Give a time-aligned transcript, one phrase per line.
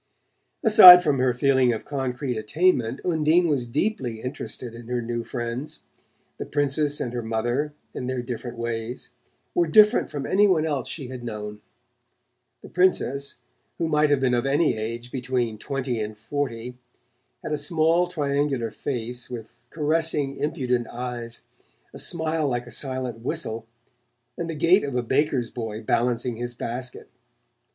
[0.63, 3.01] Aside from her feeling of concrete attainment.
[3.05, 5.81] Undine was deeply interested in her new friends.
[6.39, 9.11] The Princess and her mother, in their different ways,
[9.53, 11.61] were different from any one else she had known.
[12.63, 13.35] The Princess,
[13.77, 16.79] who might have been of any age between twenty and forty,
[17.43, 21.43] had a small triangular face with caressing impudent eyes,
[21.93, 23.67] a smile like a silent whistle
[24.35, 27.09] and the gait of a baker's boy balancing his basket.